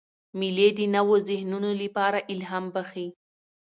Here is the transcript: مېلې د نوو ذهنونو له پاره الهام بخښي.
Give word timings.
مېلې 0.39 0.67
د 0.79 0.81
نوو 0.95 1.15
ذهنونو 1.29 1.69
له 1.79 1.87
پاره 1.95 2.19
الهام 2.33 2.65
بخښي. 2.73 3.07